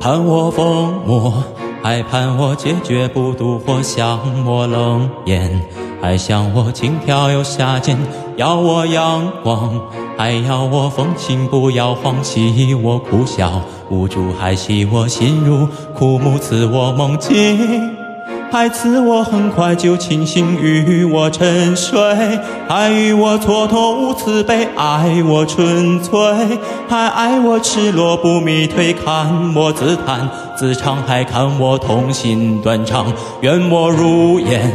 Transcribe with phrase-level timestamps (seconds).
[0.00, 1.44] 盼我疯魔，
[1.82, 3.82] 还盼我坚决不独活。
[3.82, 5.60] 想我冷眼，
[6.00, 7.98] 还想我轻佻又下贱，
[8.36, 9.78] 要我阳光，
[10.16, 13.60] 还要我风情，不要放弃我苦笑，
[13.90, 17.99] 无助还系我心如枯木，赐我梦境。
[18.50, 21.96] 还赐我很快就清醒，与我沉睡；
[22.68, 33.06] 还与我蹉跎无慈悲，爱我纯粹；还爱我赤裸不迷退，看我自弹自唱，还看我痛心断肠。
[33.40, 34.70] 愿我如烟，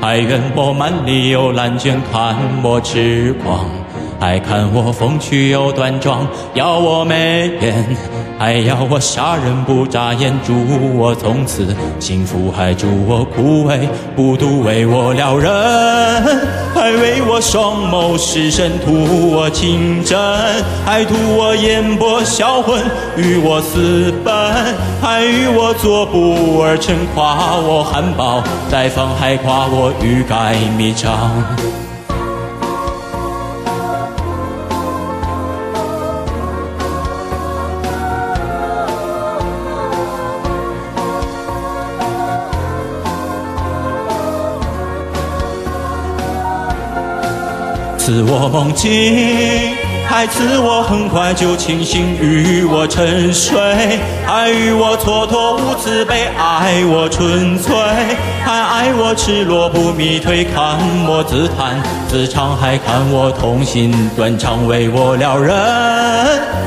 [0.00, 3.79] 还愿我满里有烂卷，看我痴狂。
[4.20, 7.96] 还看我风趣又端庄，要我眉眼，
[8.38, 10.52] 还要我杀人不眨眼，祝
[10.94, 13.78] 我从此幸福，还祝我枯萎
[14.14, 15.50] 不独为我撩人，
[16.74, 20.18] 还为我双眸失神，图我情真，
[20.84, 22.78] 还图我眼波销魂，
[23.16, 24.34] 与我私奔，
[25.00, 31.10] 还与我作不二臣，夸我含苞待放，还夸我欲盖弥彰。
[48.10, 49.79] 是我梦境，
[50.10, 53.56] 还赐我很快就清醒，与我沉睡，
[54.26, 57.72] 还与我蹉跎无慈悲，爱我纯粹，
[58.44, 65.54] 还爱我赤裸不迷退，看我自弹自唱，还看我痛心断肠，为我撩人，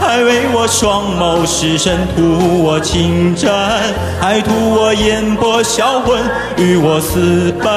[0.00, 3.52] 还为我双眸失神，图我情真，
[4.18, 6.18] 还图我眼波销魂，
[6.56, 7.70] 与我私奔，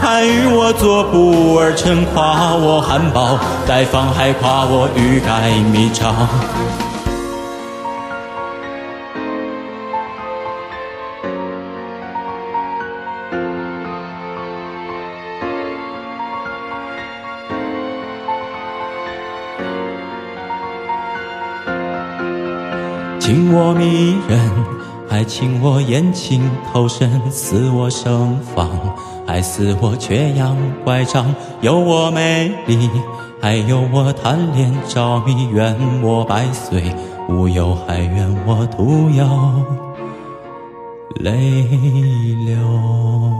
[0.00, 2.88] 还与我作不而成，夸我。
[2.88, 3.36] 含苞
[3.66, 6.14] 待放，还夸我欲盖弥彰。
[23.20, 24.40] 情我迷人，
[25.08, 28.68] 还请我眼睛投身，似我盛放。
[29.26, 32.88] 还似我缺氧乖张，有我美丽，
[33.40, 36.82] 还有我贪恋着迷，愿我百岁
[37.28, 39.24] 无忧，还愿我徒有
[41.20, 41.62] 泪
[42.44, 43.37] 流。